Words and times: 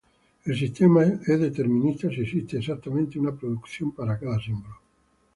El 0.45 0.57
sistema 0.57 1.03
es 1.03 1.39
determinista 1.39 2.09
si 2.09 2.21
existe 2.21 2.57
exactamente 2.57 3.19
una 3.19 3.35
producción 3.35 3.91
para 3.93 4.17
cada 4.17 4.39
símbolo. 4.39 4.79